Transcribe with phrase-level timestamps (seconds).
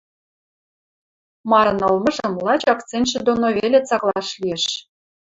[1.49, 4.65] Марын ылмыжым лач акцентшӹ доно веле цаклаш лиэш.